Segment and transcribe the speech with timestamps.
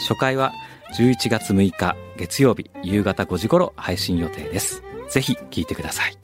[0.00, 0.52] 初回は
[0.96, 4.82] 11月6日月曜日夕方5時頃配信予定です。
[5.08, 6.16] ぜひ聞いてください。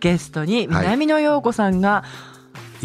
[0.00, 2.33] ゲストに南野陽子さんがい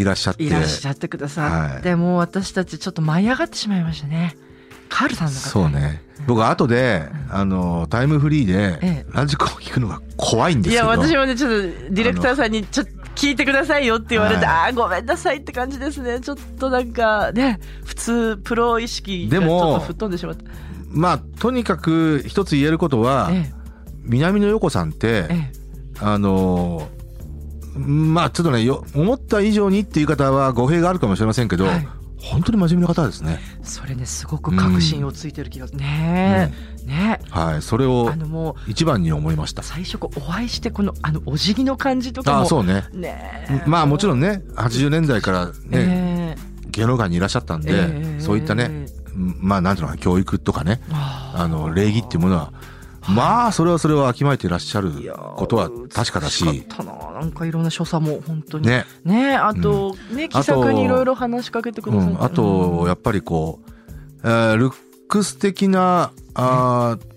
[0.03, 0.43] らっしゃって。
[0.43, 4.35] いらっしゃってくださって、もう私たちちょっと舞い上がってしまいましたね。
[4.89, 5.39] カールさんの方。
[5.49, 6.01] そうね。
[6.27, 11.03] 僕後で、あの、タイムフリーでええ、ラジコを聞くのが怖いんですいやけど。
[11.03, 11.57] 私もねちょっと
[11.93, 14.55] ディレクターさんにちょっと聞いてくださいよって言われて、はい。
[14.55, 16.19] ああごめんなさいって感じですね。
[16.19, 20.43] ちょっとなんかね普通プロ意識がちでもょっと吹っ飛んでしまった。
[20.91, 23.51] まあ、とにかく一つ言えることは、え。
[24.03, 25.51] 南野陽子さんって、ええ。
[25.99, 26.89] あの
[27.87, 31.87] まあちょっとねよ思った以上にっていう方は語弊があるかもしれませんけど、はい。
[32.21, 33.39] 本当に真面目な方ですね。
[33.61, 36.51] えそれねすごく確信をついてる気がするね
[36.83, 37.19] え、ね。
[37.29, 39.63] はい、それえをあのもう一番に思いました。
[39.63, 42.83] 最初こうお会いしてこのあのお辞儀の感じとかもああ、そうね。
[42.91, 43.63] ねえ。
[43.65, 46.35] まあもちろんね、80年代からね、え。
[46.71, 48.19] 芸能界にいらっしゃったんで、ええ。
[48.19, 52.53] そういったね、まあなんていうのかな、教育とかね、ああの、礼儀っていうものは、
[53.15, 54.91] まあそれはそれはわきまえていらっしゃる
[55.35, 58.67] ことは確かだし、美しかったななんかいろんな所作も本当に。
[58.67, 63.71] ね、ねあと、ね気さくにいろいろ話しかけてくださって、うん、あと、やっぱりこう、
[64.23, 64.73] えールッ
[65.07, 67.09] クス的な、あー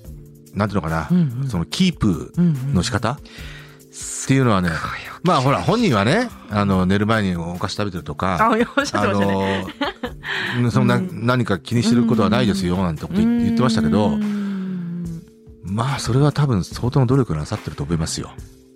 [0.54, 1.48] なんていうのかな、うんうん。
[1.48, 3.18] そのキープうんうんの仕方っ
[4.26, 4.70] ていうのはね、
[5.24, 9.66] まあほら、本人はね、あの、寝る前にお菓子食べてるとか、あおっしゃってましたね、
[10.60, 10.86] の、 そん。
[10.86, 14.41] な、何か気にしてることはないですよ、なんてこと言言ってましたけどう、ん
[15.64, 18.30] まあ、それは多分相当の努力なさってると思いますよ。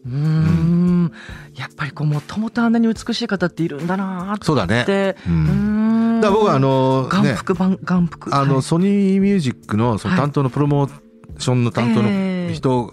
[0.07, 1.13] うーん。
[1.57, 4.85] やっぱりこうもともとあんなに美しい方っているんだなーっそうだね。
[4.85, 5.31] てう。
[5.31, 6.21] うんん。
[6.21, 8.35] だ僕はあの、ね、眼福眼眼福。
[8.35, 8.63] あの、はい。
[8.63, 10.21] ソニーミュージックのそのはい。
[10.21, 10.93] 担当のプロモー
[11.39, 12.93] ションの担当ええの人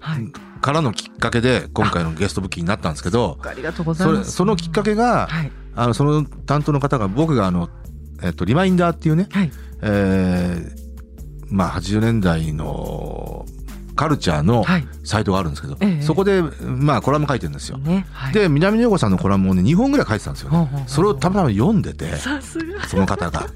[0.00, 0.32] はい。
[0.60, 4.30] からのきっかけで今回のゲストブッキーになったんですけど、ありがとうございます。
[4.30, 5.50] そのきっかけが、はい。
[5.74, 7.68] あの、その担当の方が僕があの、
[8.22, 9.50] えっと、リマインダーっていうね、はい。
[9.82, 10.81] えー
[11.52, 13.46] まあ80年代の
[13.94, 14.88] カルチャーのはい。
[15.04, 16.02] サイトがあるんですけど、ええ。
[16.02, 17.78] そこで、まあコラム書いてるんですよ。
[17.78, 18.32] ねはい。
[18.32, 20.84] で、南野陽子さんのコラムをね、2本ぐらい書いてたんですよね。
[20.86, 23.46] それをたまたま読んでて、その方が。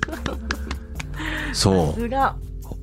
[1.52, 2.02] そう。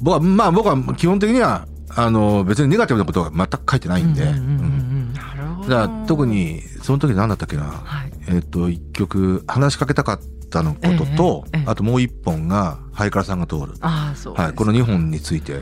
[0.01, 4.35] 僕は、まあ僕は基本的には、あの、別にネガティブなことは全く書いてないんで、うんうん。
[4.35, 4.82] うん
[5.69, 8.11] だから特に、その時何だったっけな、はい。
[8.27, 10.19] えっ、と、一曲、話しかけたかっ
[10.49, 13.73] たのことと、ええええあともう一本が、ハイカラさんが通る。
[13.81, 15.61] ああそうはい、この2本について、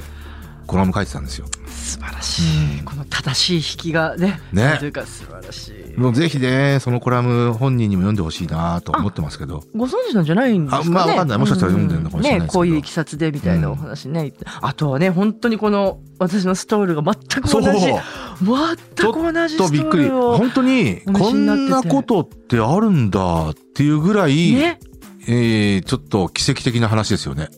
[0.67, 1.47] コラム書いてたんですよ。
[1.67, 2.85] 素晴らしい、うん。
[2.85, 4.77] この正しい引きがねね。
[4.79, 5.99] というか素晴らしい。
[5.99, 9.63] もうぜひね、そのコラム本人にも読んでほしいなと思ってますけど。
[9.75, 10.87] ご存知なんじゃないんですかね？
[10.87, 11.37] あまあわかんない。
[11.39, 12.63] もしかしたら読んでるのかもしれないですけど。
[12.63, 17.67] ねこういういきさつでみたいなお話ね、あとはね本当にこの私のストールが全く同じ
[18.41, 20.09] 全く同じストとびっくり。
[20.09, 24.79] 本当に、こんなことってあるんだっていうぐらい、ね
[25.27, 27.49] えーちょっと奇跡的な話ですよね。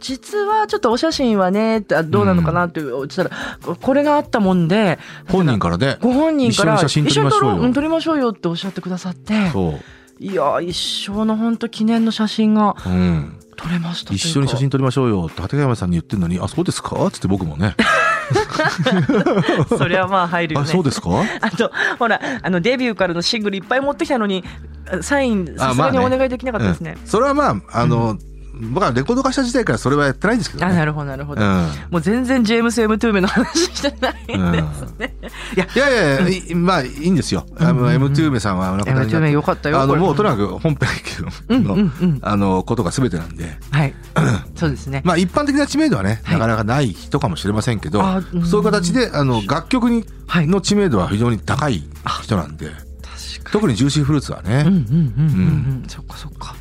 [0.00, 3.30] 実はちょっとお写真はねどうなのかなって言ったら、
[3.64, 4.98] ここれがあったもんで
[5.30, 5.96] 本人からね。
[6.02, 9.80] ご本人から一緒に写真撮りましょうよ一緒に撮ろうん撮りましょうよっておっしゃってくださってそう。
[10.22, 13.38] いや一生の本当記念の写真がうん。
[13.56, 17.08] 撮れました一緒に写真撮りましょうよって畠山さんに言ってんのに、あ、そうですか？
[17.12, 17.76] つって僕もね。
[19.76, 21.10] それはまあ入るよあ、ねそうですか？
[21.40, 24.44] あとほらあのデビューからのシングルいっぱい持ってきたのに
[25.02, 26.96] サインさすがにまあねお願いできなかったですね。
[27.00, 27.06] うん。
[27.06, 28.18] それはまあ、あの、
[28.60, 30.72] 僕はレコード化した時代からそれはやってないんですけどね。
[30.72, 31.48] あなるほどなるほど、うん。
[31.90, 35.14] もう全然ジェームス・ M・ トゥーメの話してないんですね、
[35.56, 37.46] いやいやいやいやい、まあいいんですよ。
[37.58, 40.12] あの、M トゥーメさんはあの M トゥーメよかったよあの、も。
[40.12, 40.88] うとにかく本編
[41.60, 42.18] の、うんうんうん。
[42.22, 43.58] あの、ことが全てなんで。
[43.70, 43.94] はい。
[44.54, 46.38] そうですね、まあ一般的な知名度はね、はい。
[46.38, 48.46] なかなかない人かもしれませんけど、あうん。
[48.46, 50.46] そういう形で、あの、楽曲に、はい。
[50.46, 51.82] の知名度は非常に高い
[52.22, 55.80] 人なんで、確か特にジューシーフルーツはね、にうんうんうんうん。
[55.82, 55.84] うん。
[55.88, 56.54] そっかそっか。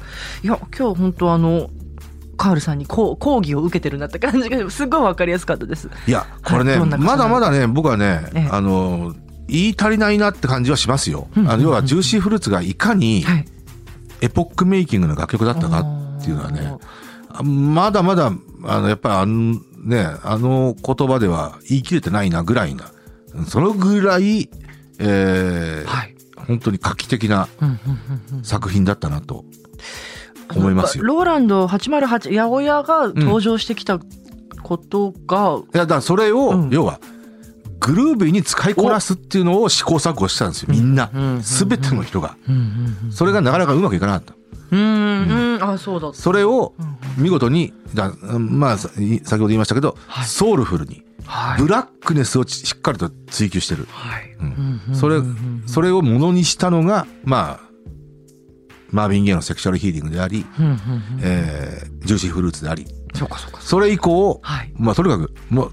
[0.44, 1.69] いや今日本当あの
[2.44, 5.90] カールさんにこう講義を受けてるなって感じがすごいわかりやすかったです。
[6.07, 8.50] いや、これね、はいまだまだね、僕はね、ええ。
[8.51, 9.16] あの、
[9.48, 11.30] 言い足りないなって感じはしますよ。
[11.38, 13.45] うんあの要は、ジューシーフルーツがいかにはい。
[14.19, 15.80] エポックメイキングの楽曲だったか
[16.19, 16.78] っていうのはね、
[17.30, 18.34] あまだまだ、
[18.66, 22.92] あの、やっぱりあの、ね、あの言葉では言い切れてないなぐらいな、
[23.48, 24.50] そのぐらい、
[25.00, 26.16] えーはい。
[26.46, 27.80] 本当に画期的なうんうん
[28.31, 28.44] うんうん。
[28.44, 29.46] 作品だったなと
[30.56, 31.04] 思いますよ。
[31.04, 34.00] ローランド808八百屋が登場してきた
[34.62, 36.69] ことが、いや、だからそれを、うん。
[36.69, 37.00] 要は、
[37.80, 41.10] グルービーに使いこなすっていうのを試行錯誤したんですよ、みんな。
[41.13, 41.44] うんうん。
[41.44, 42.38] すべての人が。
[42.48, 42.56] うん
[43.06, 44.34] うんそれがなかなかうまくいかなかった。
[44.72, 45.63] うんうんうん。
[45.63, 46.74] あそうだそれを
[47.18, 50.25] 見事に、だまあ、さ先ほど言いましたけど、はい。
[50.25, 51.62] ソウルフルに、はい。
[51.62, 53.86] ブラックネスをしっかりと追求してる。
[53.92, 54.34] はい。
[54.39, 54.81] うん。
[54.88, 57.62] うんそれうんうん、それをものにしたのが、まあ、
[58.94, 60.80] マービン・ゲイのセクシャルヒーリングであり、うんうんうん
[61.22, 62.86] えージューシーフルーツであり、
[63.16, 64.72] そうかそうかそれ以降、はい。
[64.75, 65.72] まあとにかく、も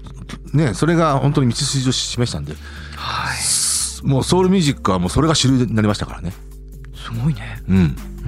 [0.53, 2.53] う、ね、それが本当に道筋を示したんで、
[2.95, 4.07] はい。
[4.07, 6.33] もうソウルミュージックはもうそれが主流になりましたからね。
[6.95, 7.61] すごいね。
[7.67, 7.77] うん。
[7.77, 8.27] うー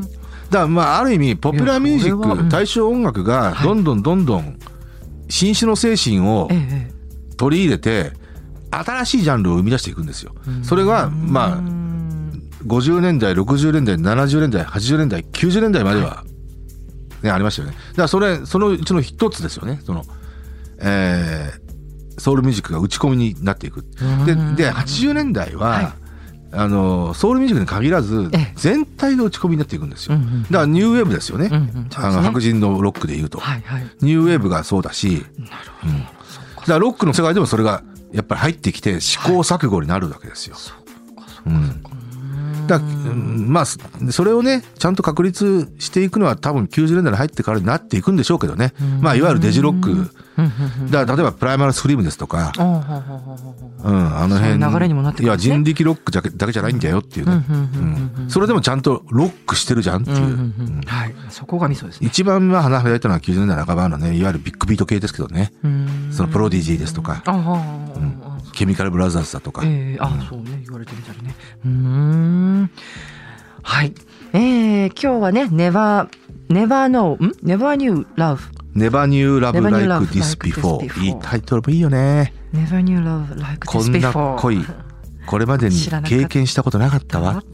[0.02, 2.40] だからまあある意味、ポピュラーミュージいやこれはうん。
[2.40, 4.58] ック、大正音楽がどんどんどんどん
[5.28, 6.48] 新種の精神を
[7.36, 8.12] 取り入れて、
[8.70, 10.34] 新しいジャンルを生み出していくんですよ。
[10.62, 11.60] それが、まあ、
[12.66, 16.24] 50年代、60年代、70年代、80年代、90年代までは、
[17.22, 17.74] ね、ありましたよね。
[17.90, 19.80] だからそれ、そのうちの一つですよね。
[19.84, 20.04] その、
[20.78, 23.82] えー、ソウルミュージックが打ち込みになっていく。
[24.26, 25.88] で、で、80年代は、はい
[26.52, 30.16] あの、ソウルミュージックに限らずええ、全体の打ち込みになっていくんですよ。
[30.16, 31.50] だからニューウェーブですよね。
[31.96, 33.38] あの、白人のロックで言うと。
[33.38, 37.82] はいはいニューウェーブがそうだし、なるほどだからロックの世界でもそれが
[38.12, 40.56] やっぱり入ってきて試行錯誤になるわけですよ。
[40.80, 40.85] うん
[42.66, 43.78] だうんまあそ
[44.10, 48.72] それをねちゃんと確立していくのは多分90年代に入ってからになっていくんでしょうけどね。
[49.00, 50.10] まあいわゆるデジロック。
[50.90, 54.58] だ例えばプライマルスクリームですとか、うん、あの辺。
[54.58, 57.42] 流れにもなってくるんいや人力ロックだけだけじゃないんだよっていうね。
[58.28, 60.82] それでもちゃんとロックしてるじゃんっていう。
[60.86, 61.14] はい。
[61.30, 62.06] そこがミソですね。
[62.06, 65.52] 一番まあ花開いたのは90年代半ばのねいわゆるビッグビート系ですけどね。
[65.64, 66.08] うん。
[66.12, 67.22] そのプロディジーですとか
[68.56, 71.34] ケミカルブラザーズだとか、ええあそうね言われてみたらね。
[71.64, 72.70] うーん。
[73.62, 73.92] はい。
[74.32, 76.08] えー、今日はね Never
[76.48, 78.38] Never Know ん？Never Knew Love
[78.74, 82.32] Never Knew Love Never Knew Like This Like This Before Before いいタイトルもいいよね。
[82.54, 84.64] Never Knew Love Like こ This んな Before 恋。
[85.26, 87.44] これまでに 経験したことなかったわ。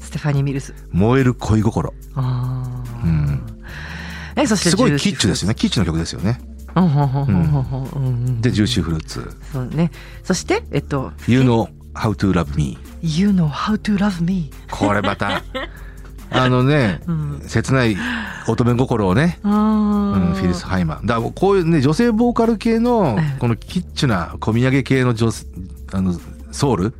[0.00, 1.92] ステファニー・ミルス燃える恋心。
[2.14, 3.40] ああ、うん。
[4.36, 5.56] えそしてすごいキッチュですよね。
[5.56, 6.38] キッチュの曲ですよね
[8.40, 9.36] でジューシーフルーツ。
[9.52, 9.90] そうね。
[10.22, 15.42] そしてえっと You know how to love me You know how to love me これまた
[16.30, 17.40] あのね、ん。
[17.46, 17.96] 切ない
[18.48, 19.50] 乙女心をね、あう
[20.18, 23.38] ん、ーフィリス・ハイマンだこういうね女性ボーカル系のええ。
[23.38, 25.30] このキッチュな込み上げ系の女
[25.92, 26.18] あの
[26.50, 26.94] ソウル？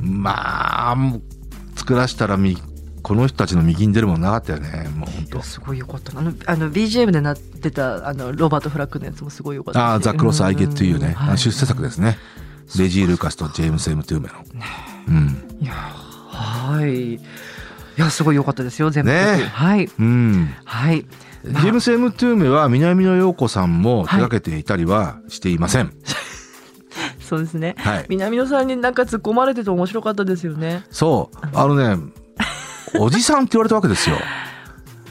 [0.00, 0.96] まあ
[1.76, 2.56] 作らしたらみ
[3.04, 4.88] この人たちの右に出るものなかったよね。
[4.96, 5.42] もう本当。
[5.42, 6.18] すごいよかった。
[6.18, 9.80] あのあの BGM でなってたあのロバート・フラッグのやつもすごいよかった。
[9.80, 11.14] しああ、ザ・クロス・アイ・ゲット・ユーね。
[11.18, 11.30] あはい。
[11.32, 12.16] の出世作ですね。
[12.78, 14.34] レジー・ルーカスとジェームス・エム・トゥーメの。
[15.08, 15.58] うん。
[15.60, 17.14] いやはい。
[17.16, 17.20] い
[17.98, 19.10] やすごい良かったですよ全部。
[19.10, 19.44] ねえ。
[19.44, 19.90] はい。
[19.98, 20.54] うん。
[20.64, 21.02] はい。
[21.44, 25.92] ジェームス・エム・トゥーメは南野陽子さんも手掛けていたりはしていません。
[27.20, 27.74] そうですね。
[27.78, 28.06] はい。
[28.08, 30.84] 南野さんになんか突っ込まれてて面白かったですよね。
[30.90, 31.46] そう。
[31.52, 32.02] あのね、
[32.98, 34.16] おじさんって言われたわけですよ。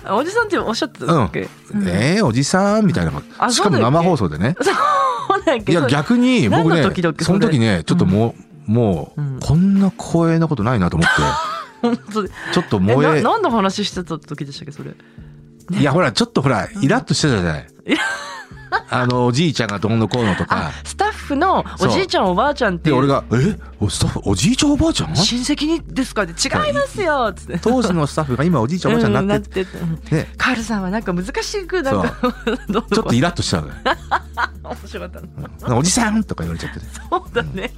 [0.06, 1.26] あおじさんっておっしゃってたうん。
[1.26, 1.50] っけ、。
[1.88, 3.12] えー、おじさんみたいな。
[3.38, 3.50] あ。
[3.52, 4.56] しかも生放送でね。
[4.62, 6.84] そうだっけいや、逆に僕ね
[7.22, 8.36] その時ね、ちょっとも
[8.68, 9.38] う、もうん。
[9.38, 12.02] う、こんな光栄なことないなと思って、
[12.54, 14.92] ちょっとえ燃え、な何の話してた時でしたっけそれ？
[15.80, 17.68] いや、ほら、ちょっとほら、イラッとしてたじゃない。
[18.94, 20.72] あの、おじいちゃんがどうのこうのとか。
[20.84, 23.58] スタッフのおじいちゃんおばあちゃんってで、俺が、え？
[23.80, 25.16] おスタッフ、おじいちゃんおばあちゃん？
[25.16, 26.24] 親戚にですか？
[26.24, 27.30] って違いますよ。
[27.32, 29.66] っつって当時のスタッフが今おじいちゃんおばあちゃんになって、
[30.12, 32.16] ね、カールさんはなんか難しくなんか
[32.72, 33.74] ちょっとイラッとしたのよ。
[34.64, 35.12] 面白かっ
[35.60, 35.78] たの。
[35.80, 36.86] おじさんとか言われちゃってね。
[37.10, 37.72] そうだね。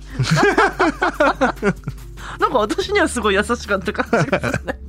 [2.40, 4.80] なんか私にはすごい優しかった感じがするね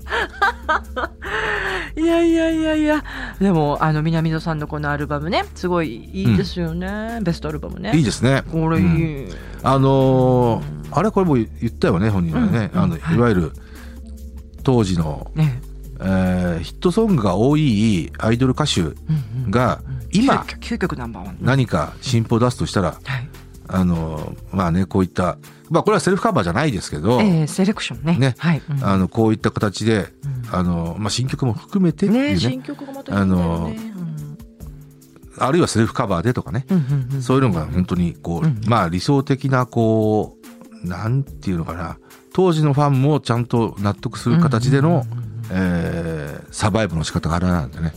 [1.97, 3.05] いやいやいやいや。
[3.41, 7.93] でもあの南野さんのこのアルバムねすごいいいですよね、ベストアルバムね。
[7.97, 8.43] いいですね。
[8.53, 9.31] これいうん。
[9.31, 12.81] い、あのーあれこれも言ったよね本人はね、うん。
[12.81, 13.01] あのい。
[13.19, 13.53] わゆる
[14.63, 15.61] 当時の、ね。
[16.01, 18.97] えーヒットソングが多いアイドル歌手うん
[19.47, 19.81] うんが
[20.13, 23.29] 今究究極ナンバーワン何か新譜を出すとしたら、はい。
[23.69, 25.39] あのーまあねこういった
[25.71, 28.17] まあこれはセルフカバーじゃないですけど、えーセレクションね。
[28.19, 28.35] ね。
[28.39, 28.85] はい、うん。
[28.85, 32.33] あのこういった形で、うんあのまあ、新曲も含めてっていうね。
[32.35, 33.93] ね新曲がまたいいんだよね。
[35.39, 37.23] あるいはセルフカバーでとかね、うんうんうんうん。
[37.23, 40.37] そういうのが本当にこう、うんまあ理想的なこ
[40.85, 41.99] うなんていうのかな。
[42.33, 45.27] 当時のファンもちゃんと納得する形での、うんうんうんうん。
[45.51, 47.93] えーサバイブの仕方があれなんでね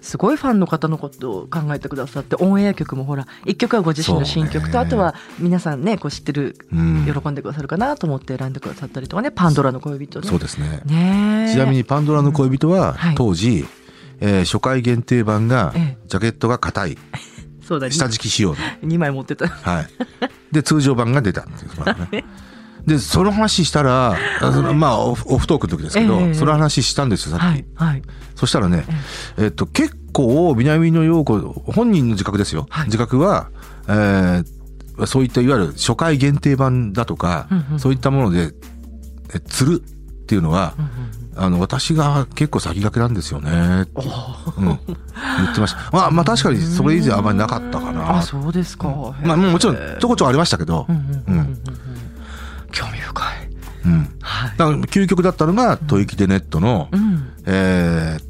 [0.00, 6.98] すごいファンの方のことを考えてくださってオンエア曲もほら一曲はご自身の新曲と、あとは皆さんねこう知ってるうん。
[7.06, 10.28] 喜んでくださるかなと思って選んでくださったりとかねパンドラの恋人ね。
[10.28, 10.80] そうですね。
[10.84, 11.52] ねえ。
[11.52, 13.14] ちなみにパンドラの恋人ははい。
[13.14, 13.66] 当時、
[14.20, 16.98] えー初回限定版がえジャケットが硬い。
[17.62, 19.46] そうだ下敷き仕様で、 2枚持ってた。
[19.46, 19.88] はい、
[20.52, 22.24] で通常版が出たっていうまあね
[22.88, 26.34] でその話したら あそのまあオフオフトークの時ですけど、ええ。
[26.34, 28.02] その話したんですよさっき、はいはい。
[28.34, 28.84] そしたらね、
[29.36, 32.86] えっと、結構南野陽子本人の自覚ですよ、はい。
[32.86, 33.48] 自覚は、
[33.86, 34.58] えー
[35.06, 38.52] そういったいわゆる初回限定版だとか、うんうんそういったもので
[39.32, 40.74] え釣るっていうのは、
[41.36, 43.82] あの私が結構先駆けなんですよね。
[43.82, 43.92] って、
[44.58, 45.90] うん、言ってました。
[45.92, 48.18] まあまあ確かにそれ以前あまりなかったかな。
[48.18, 48.88] あそうですか、
[49.22, 51.38] まあもちろんちょこちょこありましたけど、うんうん。
[51.38, 51.58] うん
[54.28, 54.50] はい。
[54.58, 57.32] だから究極だったのが「吐息でネットの」うん。
[57.46, 58.28] えー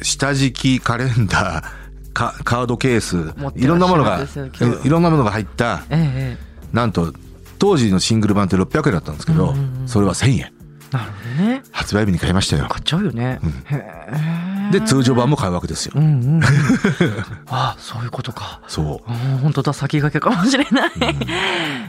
[0.00, 1.64] 下敷きカレンダー
[2.14, 7.12] カカードケースいろんなものがいいろんなものが入ったえええなんと
[7.58, 9.88] 当時のシングル版って600円だったんですけど、うんうんうん。
[9.88, 10.38] それは1000円。
[10.38, 10.52] え
[10.92, 11.62] なるほどね。
[11.72, 12.66] 発売日に買いましたよ。
[12.68, 14.70] 買っちゃうよね、うん。
[14.70, 15.92] で通常版も買うわけですよ。
[15.96, 16.42] うんうんうん。
[17.50, 18.60] あそういうことか。
[18.68, 21.14] そあー本当だ先駆けかもしれない、へ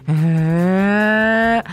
[0.07, 1.63] え。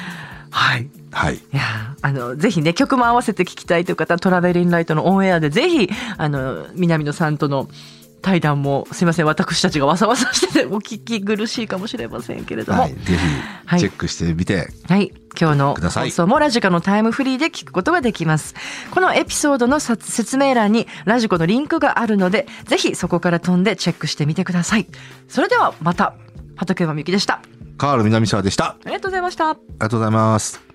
[0.50, 0.82] はい。
[0.82, 7.68] うはいいやーあのぜひね曲も合わせて聴きたいという方はトラベリンライトのオンエアでぜひあの南野さんとの
[8.20, 13.16] 対談もすいません私たちがわさわさしててお聞き苦しいかもしれませんけれども、はい、ぜ
[13.64, 15.12] はいひチェックしてみて、はい。
[15.38, 18.54] 今日の放送もラジコのタイムフリーで聞くことができます。
[18.90, 24.86] このエピソードのさ説明欄にラジコのリンクがあるので、ぜひそこから飛んでチェックしてみてください。
[25.28, 26.14] それではまた、
[26.56, 27.42] 畠山みゆきでした。
[27.76, 29.52] カール南沢でしたあありがとうございました。
[29.52, 30.65] りがとうございます